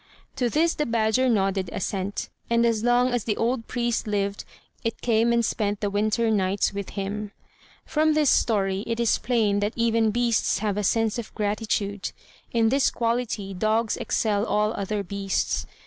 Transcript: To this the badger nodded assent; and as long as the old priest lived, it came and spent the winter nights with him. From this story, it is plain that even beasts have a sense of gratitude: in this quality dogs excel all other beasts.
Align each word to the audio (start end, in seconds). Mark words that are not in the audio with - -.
To 0.37 0.49
this 0.49 0.73
the 0.73 0.87
badger 0.87 1.29
nodded 1.29 1.69
assent; 1.71 2.29
and 2.49 2.65
as 2.65 2.83
long 2.83 3.11
as 3.11 3.23
the 3.25 3.37
old 3.37 3.67
priest 3.67 4.07
lived, 4.07 4.45
it 4.83 4.99
came 5.01 5.31
and 5.31 5.45
spent 5.45 5.79
the 5.79 5.91
winter 5.91 6.31
nights 6.31 6.73
with 6.73 6.89
him. 6.97 7.33
From 7.85 8.15
this 8.15 8.31
story, 8.31 8.83
it 8.87 8.99
is 8.99 9.19
plain 9.19 9.59
that 9.59 9.73
even 9.75 10.09
beasts 10.09 10.57
have 10.57 10.75
a 10.77 10.83
sense 10.83 11.19
of 11.19 11.31
gratitude: 11.35 12.13
in 12.51 12.69
this 12.69 12.89
quality 12.89 13.53
dogs 13.53 13.95
excel 13.95 14.43
all 14.43 14.73
other 14.73 15.03
beasts. 15.03 15.67